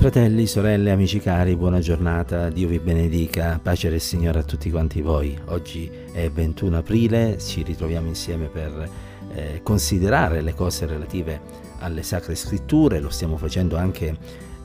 Fratelli, 0.00 0.46
sorelle, 0.46 0.92
amici 0.92 1.20
cari, 1.20 1.54
buona 1.56 1.80
giornata, 1.80 2.48
Dio 2.48 2.68
vi 2.68 2.78
benedica, 2.78 3.60
pace 3.62 3.90
del 3.90 4.00
Signore 4.00 4.38
a 4.38 4.42
tutti 4.42 4.70
quanti 4.70 5.02
voi. 5.02 5.38
Oggi 5.48 5.90
è 6.10 6.30
21 6.30 6.78
aprile, 6.78 7.36
ci 7.38 7.62
ritroviamo 7.62 8.08
insieme 8.08 8.46
per 8.46 8.88
eh, 9.34 9.60
considerare 9.62 10.40
le 10.40 10.54
cose 10.54 10.86
relative 10.86 11.42
alle 11.80 12.02
sacre 12.02 12.34
scritture, 12.34 12.98
lo 12.98 13.10
stiamo 13.10 13.36
facendo 13.36 13.76
anche 13.76 14.16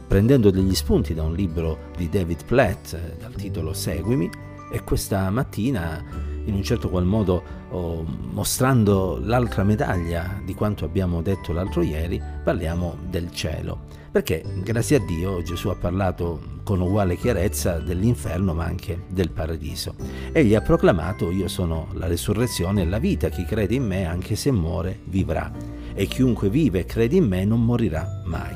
prendendo 0.08 0.52
degli 0.52 0.74
spunti 0.74 1.14
da 1.14 1.24
un 1.24 1.34
libro 1.34 1.90
di 1.98 2.08
David 2.08 2.46
Platt 2.46 2.94
eh, 2.94 3.18
dal 3.20 3.36
titolo 3.36 3.74
Seguimi. 3.74 4.30
E 4.72 4.84
questa 4.84 5.30
mattina 5.32 6.02
in 6.46 6.54
un 6.54 6.64
certo 6.64 6.90
qual 6.90 7.06
modo 7.06 7.44
oh, 7.70 8.06
mostrando 8.32 9.20
l'altra 9.22 9.64
medaglia 9.64 10.40
di 10.44 10.54
quanto 10.54 10.86
abbiamo 10.86 11.22
detto 11.22 11.54
l'altro 11.54 11.82
ieri, 11.82 12.22
parliamo 12.44 12.98
del 13.10 13.32
cielo. 13.32 14.04
Perché, 14.12 14.44
grazie 14.64 14.98
a 14.98 15.00
Dio, 15.06 15.42
Gesù 15.42 15.68
ha 15.68 15.76
parlato 15.76 16.54
con 16.64 16.80
uguale 16.80 17.18
chiarezza 17.18 17.80
dell'inferno 17.80 18.54
ma 18.54 18.64
anche 18.64 19.04
del 19.10 19.30
paradiso. 19.30 19.96
Egli 20.32 20.56
ha 20.56 20.62
proclamato 20.62 21.32
io 21.32 21.50
sono 21.50 21.90
la 21.94 22.08
resurrezione 22.08 22.82
e 22.82 22.86
la 22.86 23.00
vita, 23.00 23.28
chi 23.30 23.44
crede 23.44 23.76
in 23.76 23.86
me 23.86 24.06
anche 24.06 24.36
se 24.36 24.52
muore 24.52 25.00
vivrà 25.04 25.52
e 25.94 26.06
chiunque 26.06 26.50
vive 26.50 26.80
e 26.80 26.86
crede 26.86 27.18
in 27.18 27.26
me 27.26 27.44
non 27.44 27.64
morirà 27.64 28.22
mai. 28.26 28.56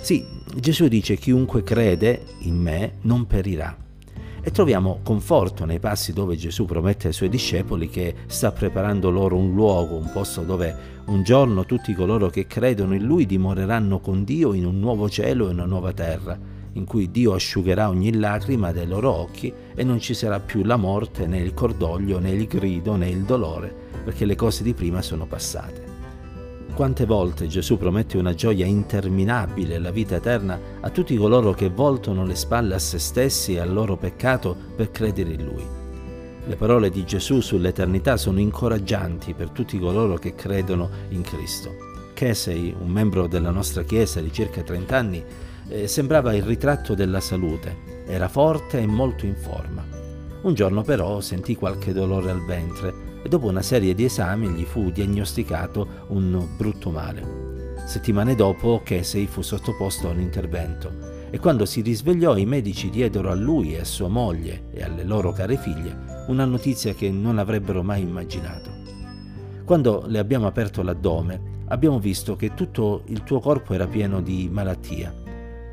Sì, 0.00 0.24
Gesù 0.54 0.86
dice 0.86 1.16
chiunque 1.16 1.64
crede 1.64 2.22
in 2.42 2.56
me 2.56 2.98
non 3.02 3.26
perirà 3.26 3.76
e 4.42 4.50
troviamo 4.50 5.00
conforto 5.02 5.64
nei 5.64 5.78
passi 5.78 6.12
dove 6.12 6.36
Gesù 6.36 6.64
promette 6.64 7.08
ai 7.08 7.12
suoi 7.12 7.28
discepoli 7.28 7.88
che 7.88 8.14
sta 8.26 8.52
preparando 8.52 9.10
loro 9.10 9.36
un 9.36 9.54
luogo, 9.54 9.96
un 9.96 10.10
posto 10.12 10.42
dove 10.42 10.96
un 11.06 11.22
giorno 11.22 11.64
tutti 11.64 11.94
coloro 11.94 12.28
che 12.28 12.46
credono 12.46 12.94
in 12.94 13.04
Lui 13.04 13.26
dimoreranno 13.26 13.98
con 14.00 14.24
Dio 14.24 14.52
in 14.52 14.66
un 14.66 14.78
nuovo 14.78 15.08
cielo 15.08 15.48
e 15.48 15.52
una 15.52 15.64
nuova 15.64 15.92
terra, 15.92 16.38
in 16.72 16.84
cui 16.84 17.10
Dio 17.10 17.32
asciugherà 17.32 17.88
ogni 17.88 18.14
lacrima 18.14 18.72
dai 18.72 18.86
loro 18.86 19.12
occhi 19.12 19.52
e 19.74 19.84
non 19.84 20.00
ci 20.00 20.14
sarà 20.14 20.38
più 20.38 20.62
la 20.64 20.76
morte, 20.76 21.26
né 21.26 21.38
il 21.38 21.54
cordoglio, 21.54 22.18
né 22.18 22.30
il 22.30 22.46
grido, 22.46 22.94
né 22.96 23.08
il 23.08 23.22
dolore, 23.22 23.74
perché 24.04 24.24
le 24.24 24.36
cose 24.36 24.62
di 24.62 24.74
prima 24.74 25.02
sono 25.02 25.26
passate. 25.26 25.87
Quante 26.78 27.06
volte 27.06 27.48
Gesù 27.48 27.76
promette 27.76 28.18
una 28.18 28.36
gioia 28.36 28.64
interminabile 28.64 29.74
e 29.74 29.78
la 29.80 29.90
vita 29.90 30.14
eterna 30.14 30.60
a 30.78 30.90
tutti 30.90 31.16
coloro 31.16 31.52
che 31.52 31.70
voltano 31.70 32.24
le 32.24 32.36
spalle 32.36 32.76
a 32.76 32.78
se 32.78 33.00
stessi 33.00 33.54
e 33.54 33.58
al 33.58 33.72
loro 33.72 33.96
peccato 33.96 34.56
per 34.76 34.92
credere 34.92 35.32
in 35.32 35.44
Lui. 35.44 35.66
Le 36.46 36.54
parole 36.54 36.88
di 36.90 37.04
Gesù 37.04 37.40
sull'eternità 37.40 38.16
sono 38.16 38.38
incoraggianti 38.38 39.34
per 39.34 39.50
tutti 39.50 39.76
coloro 39.76 40.18
che 40.18 40.36
credono 40.36 40.88
in 41.08 41.22
Cristo. 41.22 41.74
Casey, 42.14 42.72
un 42.78 42.90
membro 42.90 43.26
della 43.26 43.50
nostra 43.50 43.82
Chiesa 43.82 44.20
di 44.20 44.32
circa 44.32 44.62
30 44.62 44.96
anni, 44.96 45.24
eh, 45.70 45.88
sembrava 45.88 46.32
il 46.32 46.44
ritratto 46.44 46.94
della 46.94 47.18
salute. 47.18 48.04
Era 48.06 48.28
forte 48.28 48.78
e 48.78 48.86
molto 48.86 49.26
in 49.26 49.34
forma. 49.34 49.84
Un 50.42 50.54
giorno 50.54 50.82
però 50.82 51.20
sentì 51.20 51.56
qualche 51.56 51.92
dolore 51.92 52.30
al 52.30 52.44
ventre 52.44 53.07
e 53.22 53.28
dopo 53.28 53.46
una 53.46 53.62
serie 53.62 53.94
di 53.94 54.04
esami 54.04 54.48
gli 54.48 54.64
fu 54.64 54.90
diagnosticato 54.90 56.06
un 56.08 56.46
brutto 56.56 56.90
male. 56.90 57.74
Settimane 57.86 58.34
dopo 58.34 58.82
Casey 58.84 59.26
fu 59.26 59.42
sottoposto 59.42 60.08
a 60.08 60.12
un 60.12 60.20
intervento 60.20 61.26
e 61.30 61.38
quando 61.38 61.64
si 61.64 61.80
risvegliò 61.80 62.36
i 62.36 62.46
medici 62.46 62.90
diedero 62.90 63.30
a 63.30 63.34
lui 63.34 63.74
e 63.74 63.80
a 63.80 63.84
sua 63.84 64.08
moglie 64.08 64.68
e 64.72 64.82
alle 64.82 65.04
loro 65.04 65.32
care 65.32 65.56
figlie 65.56 66.16
una 66.28 66.44
notizia 66.44 66.94
che 66.94 67.10
non 67.10 67.38
avrebbero 67.38 67.82
mai 67.82 68.02
immaginato. 68.02 68.70
Quando 69.64 70.04
le 70.06 70.18
abbiamo 70.18 70.46
aperto 70.46 70.82
l'addome 70.82 71.56
abbiamo 71.68 71.98
visto 71.98 72.36
che 72.36 72.54
tutto 72.54 73.02
il 73.06 73.22
tuo 73.22 73.40
corpo 73.40 73.74
era 73.74 73.86
pieno 73.86 74.20
di 74.20 74.48
malattia. 74.50 75.14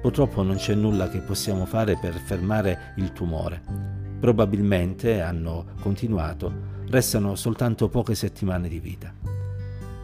Purtroppo 0.02 0.44
non 0.44 0.56
c'è 0.56 0.76
nulla 0.76 1.10
che 1.10 1.20
possiamo 1.20 1.66
fare 1.66 1.98
per 2.00 2.14
fermare 2.14 2.94
il 2.98 3.12
tumore. 3.12 3.62
Probabilmente, 4.20 5.22
hanno 5.22 5.66
continuato, 5.82 6.75
restano 6.90 7.36
soltanto 7.36 7.90
poche 7.90 8.16
settimane 8.16 8.68
di 8.68 8.80
vita. 8.80 9.14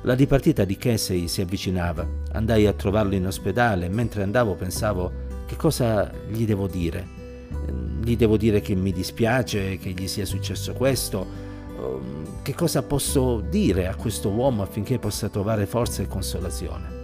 La 0.03 0.15
dipartita 0.15 0.63
di 0.63 0.77
Casey 0.77 1.27
si 1.27 1.41
avvicinava. 1.41 2.07
Andai 2.31 2.65
a 2.65 2.73
trovarlo 2.73 3.13
in 3.13 3.27
ospedale 3.27 3.85
e 3.85 3.89
mentre 3.89 4.23
andavo 4.23 4.55
pensavo 4.55 5.11
che 5.45 5.55
cosa 5.55 6.11
gli 6.27 6.45
devo 6.45 6.67
dire. 6.67 7.19
Gli 8.01 8.15
devo 8.15 8.37
dire 8.37 8.61
che 8.61 8.73
mi 8.73 8.91
dispiace 8.91 9.77
che 9.77 9.91
gli 9.91 10.07
sia 10.07 10.25
successo 10.25 10.73
questo. 10.73 11.49
Che 12.41 12.55
cosa 12.55 12.81
posso 12.81 13.41
dire 13.41 13.87
a 13.87 13.95
questo 13.95 14.29
uomo 14.29 14.63
affinché 14.63 14.97
possa 14.97 15.29
trovare 15.29 15.67
forza 15.67 16.01
e 16.01 16.07
consolazione? 16.07 16.99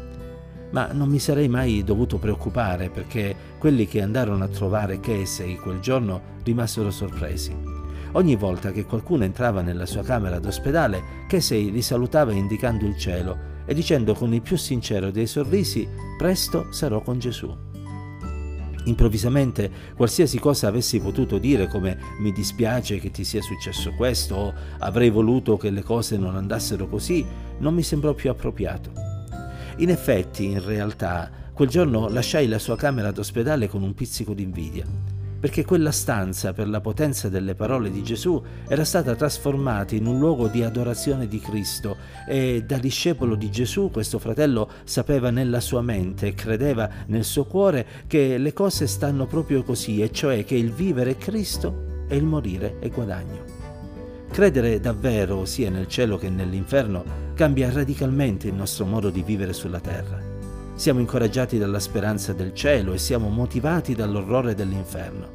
Ma 0.72 0.92
non 0.92 1.08
mi 1.08 1.20
sarei 1.20 1.48
mai 1.48 1.84
dovuto 1.84 2.18
preoccupare 2.18 2.90
perché 2.90 3.36
quelli 3.58 3.88
che 3.88 4.02
andarono 4.02 4.44
a 4.44 4.48
trovare 4.48 5.00
Casey 5.00 5.56
quel 5.56 5.80
giorno 5.80 6.20
rimasero 6.44 6.90
sorpresi. 6.90 7.77
Ogni 8.13 8.35
volta 8.35 8.72
che 8.72 8.85
qualcuno 8.85 9.25
entrava 9.25 9.62
nella 9.62 9.85
sua 9.85 10.01
camera 10.01 10.40
d'ospedale, 10.40 11.25
Casey 11.28 11.72
li 11.72 11.81
salutava 11.81 12.31
indicando 12.31 12.85
il 12.85 12.97
cielo 12.97 13.56
e 13.66 13.73
dicendo 13.73 14.13
con 14.13 14.34
il 14.34 14.41
più 14.41 14.56
sincero 14.56 15.12
dei 15.12 15.28
sorrisi, 15.28 15.88
presto 16.17 16.72
sarò 16.72 17.01
con 17.01 17.19
Gesù. 17.19 17.53
Improvvisamente, 18.85 19.69
qualsiasi 19.97 20.40
cosa 20.40 20.69
avessi 20.69 21.01
potuto 21.01 21.38
dire 21.38 21.67
come 21.67 22.00
mi 22.19 22.31
dispiace 22.31 23.00
che 23.00 23.12
ti 23.12 23.25
sia 23.25 23.41
successo 23.41 23.91
questo 23.94 24.35
o 24.35 24.53
avrei 24.79 25.09
voluto 25.09 25.57
che 25.57 25.69
le 25.69 25.84
cose 25.84 26.17
non 26.17 26.38
andassero 26.38 26.88
così, 26.88 27.25
non 27.59 27.73
mi 27.73 27.84
sembrò 27.84 28.13
più 28.13 28.29
appropriato. 28.29 28.91
In 29.79 29.90
effetti, 29.90 30.46
in 30.46 30.63
realtà, 30.63 31.29
quel 31.51 31.67
giorno 31.67 32.07
lasciai 32.07 32.47
la 32.47 32.59
sua 32.59 32.78
camera 32.78 33.12
d'ospedale 33.12 33.67
con 33.67 33.84
un 33.84 33.94
pizzico 33.94 34.34
d'invidia 34.34 35.16
perché 35.40 35.64
quella 35.66 35.92
stanza, 35.92 36.53
per 36.53 36.68
la 36.68 36.81
potenza 36.81 37.30
delle 37.30 37.56
parole 37.56 37.92
di 37.92 38.03
Gesù, 38.03 38.42
era 38.68 38.84
stata 38.84 39.16
trasformata 39.16 39.96
in 39.96 40.06
un 40.06 40.20
luogo 40.20 40.48
di 40.48 40.64
adorazione 40.64 41.28
di 41.28 41.40
Cristo 41.40 41.98
e 42.28 42.64
da 42.66 42.78
discepolo 42.78 43.36
di 43.36 43.52
Gesù 43.52 43.90
questo 43.92 44.20
fratello 44.20 44.70
sapeva 44.84 45.30
nella 45.30 45.59
sua 45.59 45.81
mente 45.81 46.28
e 46.28 46.34
credeva 46.34 46.90
nel 47.08 47.24
suo 47.24 47.46
cuore 47.46 47.86
che 48.08 48.38
le 48.38 48.53
cose 48.53 48.88
stanno 48.88 49.28
proprio 49.28 49.64
così, 49.64 50.02
e 50.02 50.12
cioè 50.12 50.44
che 50.44 50.56
il 50.56 50.72
vivere 50.72 51.12
è 51.12 51.18
Cristo 51.18 52.06
e 52.08 52.16
il 52.16 52.26
morire 52.26 52.80
è 52.80 52.90
guadagno. 52.90 53.56
Credere 54.31 54.80
davvero 54.80 55.46
sia 55.46 55.70
nel 55.70 55.88
cielo 55.88 56.18
che 56.18 56.30
nell'inferno 56.30 57.03
cambia 57.34 57.72
radicalmente 57.72 58.47
il 58.47 58.53
nostro 58.53 58.86
modo 58.86 59.09
di 59.09 59.24
vivere 59.24 59.53
sulla 59.53 59.80
terra. 59.80 60.27
Siamo 60.78 61.00
incoraggiati 61.00 61.58
dalla 61.58 61.80
speranza 61.80 62.34
del 62.34 62.54
cielo 62.54 62.94
e 62.94 63.00
siamo 63.00 63.30
motivati 63.30 63.96
dall'orrore 63.96 64.54
dell'inferno. 64.54 65.30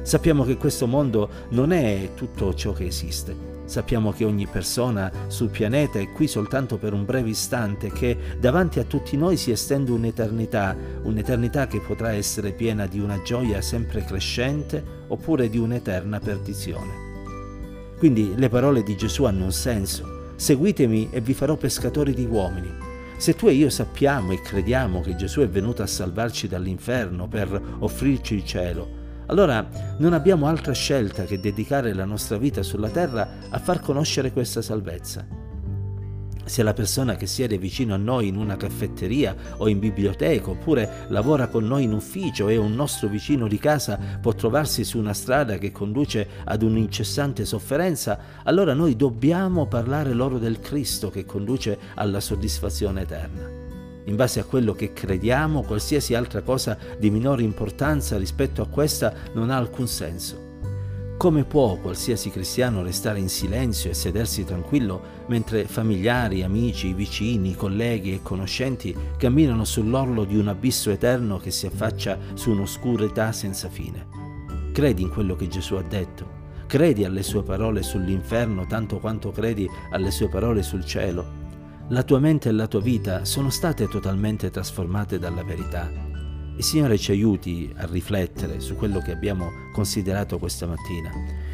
Sappiamo 0.00 0.42
che 0.42 0.56
questo 0.56 0.86
mondo 0.86 1.28
non 1.50 1.70
è 1.70 2.12
tutto 2.14 2.54
ciò 2.54 2.72
che 2.72 2.86
esiste. 2.86 3.36
Sappiamo 3.66 4.10
che 4.12 4.24
ogni 4.24 4.46
persona 4.46 5.12
sul 5.26 5.50
pianeta 5.50 5.98
è 5.98 6.10
qui 6.12 6.26
soltanto 6.26 6.78
per 6.78 6.94
un 6.94 7.04
breve 7.04 7.28
istante, 7.28 7.92
che 7.92 8.16
davanti 8.40 8.78
a 8.78 8.84
tutti 8.84 9.18
noi 9.18 9.36
si 9.36 9.50
estende 9.50 9.90
un'eternità, 9.90 10.74
un'eternità 11.02 11.66
che 11.66 11.80
potrà 11.80 12.12
essere 12.12 12.52
piena 12.52 12.86
di 12.86 12.98
una 12.98 13.20
gioia 13.20 13.60
sempre 13.60 14.02
crescente 14.02 14.82
oppure 15.08 15.50
di 15.50 15.58
un'eterna 15.58 16.20
perdizione. 16.20 17.04
Quindi 17.98 18.32
le 18.34 18.48
parole 18.48 18.82
di 18.82 18.96
Gesù 18.96 19.24
hanno 19.24 19.44
un 19.44 19.52
senso. 19.52 20.32
Seguitemi 20.36 21.10
e 21.10 21.20
vi 21.20 21.34
farò 21.34 21.54
pescatori 21.56 22.14
di 22.14 22.24
uomini. 22.24 22.85
Se 23.16 23.34
tu 23.34 23.48
e 23.48 23.52
io 23.52 23.70
sappiamo 23.70 24.32
e 24.32 24.40
crediamo 24.40 25.00
che 25.00 25.16
Gesù 25.16 25.40
è 25.40 25.48
venuto 25.48 25.82
a 25.82 25.86
salvarci 25.86 26.48
dall'inferno 26.48 27.26
per 27.28 27.60
offrirci 27.78 28.34
il 28.34 28.44
cielo, 28.44 29.04
allora 29.26 29.66
non 29.98 30.12
abbiamo 30.12 30.46
altra 30.46 30.72
scelta 30.72 31.24
che 31.24 31.40
dedicare 31.40 31.94
la 31.94 32.04
nostra 32.04 32.36
vita 32.36 32.62
sulla 32.62 32.90
terra 32.90 33.28
a 33.50 33.58
far 33.58 33.80
conoscere 33.80 34.32
questa 34.32 34.62
salvezza 34.62 35.45
se 36.46 36.62
la 36.62 36.72
persona 36.72 37.16
che 37.16 37.26
siede 37.26 37.58
vicino 37.58 37.92
a 37.92 37.98
noi 37.98 38.28
in 38.28 38.36
una 38.36 38.56
caffetteria 38.56 39.34
o 39.58 39.68
in 39.68 39.78
biblioteca 39.78 40.50
oppure 40.50 41.04
lavora 41.08 41.48
con 41.48 41.66
noi 41.66 41.84
in 41.84 41.92
ufficio 41.92 42.48
e 42.48 42.56
un 42.56 42.74
nostro 42.74 43.08
vicino 43.08 43.48
di 43.48 43.58
casa 43.58 43.98
può 44.20 44.32
trovarsi 44.32 44.84
su 44.84 44.98
una 44.98 45.12
strada 45.12 45.58
che 45.58 45.72
conduce 45.72 46.26
ad 46.44 46.62
un'incessante 46.62 47.44
sofferenza, 47.44 48.18
allora 48.44 48.74
noi 48.74 48.96
dobbiamo 48.96 49.66
parlare 49.66 50.12
loro 50.12 50.38
del 50.38 50.60
Cristo 50.60 51.10
che 51.10 51.24
conduce 51.24 51.78
alla 51.94 52.20
soddisfazione 52.20 53.02
eterna. 53.02 53.64
In 54.04 54.14
base 54.14 54.38
a 54.38 54.44
quello 54.44 54.72
che 54.72 54.92
crediamo, 54.92 55.62
qualsiasi 55.62 56.14
altra 56.14 56.42
cosa 56.42 56.78
di 56.96 57.10
minore 57.10 57.42
importanza 57.42 58.16
rispetto 58.16 58.62
a 58.62 58.68
questa 58.68 59.12
non 59.32 59.50
ha 59.50 59.56
alcun 59.56 59.88
senso. 59.88 60.45
Come 61.16 61.44
può 61.44 61.76
qualsiasi 61.76 62.28
cristiano 62.28 62.82
restare 62.82 63.18
in 63.18 63.30
silenzio 63.30 63.88
e 63.88 63.94
sedersi 63.94 64.44
tranquillo 64.44 65.24
mentre 65.28 65.64
familiari, 65.64 66.42
amici, 66.42 66.92
vicini, 66.92 67.54
colleghi 67.54 68.12
e 68.12 68.20
conoscenti 68.20 68.94
camminano 69.16 69.64
sull'orlo 69.64 70.24
di 70.24 70.36
un 70.36 70.48
abisso 70.48 70.90
eterno 70.90 71.38
che 71.38 71.50
si 71.50 71.64
affaccia 71.64 72.18
su 72.34 72.50
un'oscurità 72.50 73.32
senza 73.32 73.70
fine? 73.70 74.06
Credi 74.72 75.02
in 75.02 75.08
quello 75.08 75.36
che 75.36 75.48
Gesù 75.48 75.76
ha 75.76 75.82
detto, 75.82 76.28
credi 76.66 77.06
alle 77.06 77.22
sue 77.22 77.42
parole 77.42 77.82
sull'inferno 77.82 78.66
tanto 78.66 78.98
quanto 78.98 79.30
credi 79.30 79.66
alle 79.92 80.10
sue 80.10 80.28
parole 80.28 80.62
sul 80.62 80.84
cielo. 80.84 81.44
La 81.88 82.02
tua 82.02 82.18
mente 82.18 82.50
e 82.50 82.52
la 82.52 82.66
tua 82.66 82.80
vita 82.80 83.24
sono 83.24 83.48
state 83.48 83.88
totalmente 83.88 84.50
trasformate 84.50 85.18
dalla 85.18 85.42
verità. 85.42 86.05
Il 86.56 86.64
Signore 86.64 86.96
ci 86.96 87.10
aiuti 87.10 87.70
a 87.76 87.86
riflettere 87.86 88.60
su 88.60 88.76
quello 88.76 89.00
che 89.00 89.12
abbiamo 89.12 89.50
considerato 89.72 90.38
questa 90.38 90.66
mattina 90.66 91.10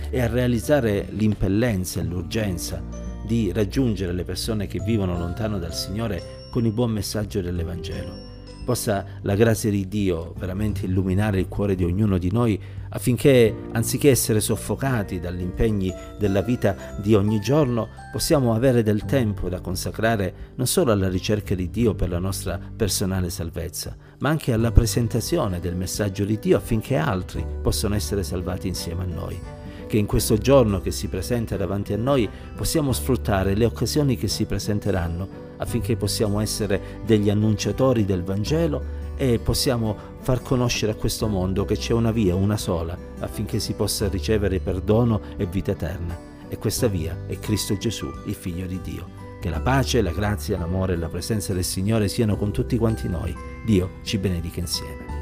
e 0.09 0.21
a 0.21 0.29
realizzare 0.29 1.09
l'impellenza 1.11 2.01
e 2.01 2.05
l'urgenza 2.05 2.81
di 3.27 3.51
raggiungere 3.53 4.13
le 4.13 4.25
persone 4.25 4.69
che 4.69 4.79
vivono 4.79 5.19
lontano 5.19 5.59
dal 5.59 5.75
Signore 5.75 6.47
con 6.53 6.67
il 6.67 6.73
buon 6.73 6.93
messaggio 6.93 7.41
dell'Evangelo. 7.41 8.32
Possa 8.65 9.05
la 9.23 9.35
grazia 9.35 9.71
di 9.71 9.89
Dio 9.89 10.35
veramente 10.39 10.87
illuminare 10.87 11.41
il 11.41 11.49
cuore 11.49 11.75
di 11.75 11.83
ognuno 11.83 12.17
di 12.17 12.31
noi 12.31 12.61
affinché, 12.91 13.53
anziché 13.73 14.11
essere 14.11 14.41
soffocati 14.41 15.19
dagli 15.19 15.41
impegni 15.41 15.93
della 16.19 16.43
vita 16.43 16.77
di 17.01 17.15
ogni 17.15 17.41
giorno, 17.41 17.89
possiamo 18.13 18.55
avere 18.55 18.83
del 18.83 19.05
tempo 19.05 19.49
da 19.49 19.61
consacrare 19.61 20.53
non 20.55 20.67
solo 20.67 20.93
alla 20.93 21.09
ricerca 21.09 21.57
di 21.57 21.71
Dio 21.71 21.95
per 21.95 22.09
la 22.09 22.21
nostra 22.21 22.61
personale 22.77 23.31
salvezza, 23.31 23.97
ma 24.19 24.29
anche 24.29 24.53
alla 24.53 24.71
presentazione 24.71 25.59
del 25.59 25.75
messaggio 25.75 26.25
di 26.25 26.39
Dio 26.39 26.57
affinché 26.57 26.97
altri 26.97 27.45
possano 27.61 27.97
essere 27.97 28.23
salvati 28.23 28.69
insieme 28.69 29.03
a 29.03 29.07
noi. 29.07 29.41
Che 29.89 29.99
in 29.99 30.07
questo 30.07 30.39
giorno 30.39 30.81
che 30.81 30.91
si 30.91 31.09
presenta 31.09 31.57
davanti 31.57 31.93
a 31.93 31.99
noi 31.99 32.29
possiamo 32.55 32.93
sfruttare 32.93 33.55
le 33.55 33.65
occasioni 33.65 34.17
che 34.17 34.29
si 34.29 34.45
presenteranno 34.45 35.51
affinché 35.63 35.97
possiamo 35.97 36.41
essere 36.41 37.01
degli 37.05 37.31
annunciatori 37.31 38.05
del 38.05 38.23
Vangelo 38.23 39.01
e 39.17 39.39
possiamo 39.39 39.97
far 40.19 40.43
conoscere 40.43 40.93
a 40.93 40.97
questo 40.97 41.29
mondo 41.29 41.65
che 41.65 41.77
c'è 41.77 41.93
una 41.93 42.11
via, 42.11 42.35
una 42.35 42.57
sola, 42.57 42.97
affinché 43.21 43.61
si 43.61 43.75
possa 43.75 44.09
ricevere 44.09 44.59
perdono 44.59 45.21
e 45.37 45.47
vita 45.47 45.71
eterna. 45.71 46.31
E 46.49 46.59
questa 46.59 46.89
via 46.89 47.17
è 47.27 47.39
Cristo 47.39 47.77
Gesù, 47.79 48.11
il 48.27 48.35
Figlio 48.35 48.67
di 48.67 48.81
Dio. 48.83 49.21
Che 49.41 49.49
la 49.49 49.61
pace, 49.61 50.03
la 50.03 50.13
grazia, 50.13 50.59
l'amore 50.59 50.95
e 50.95 50.97
la 50.97 51.09
presenza 51.09 51.53
del 51.53 51.65
Signore 51.65 52.09
siano 52.09 52.37
con 52.37 52.53
tutti 52.53 52.77
quanti 52.77 53.09
noi. 53.09 53.35
Dio 53.65 53.91
ci 54.03 54.19
benedica 54.19 54.61
insieme. 54.61 55.22